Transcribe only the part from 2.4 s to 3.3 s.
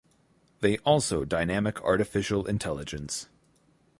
intelligence.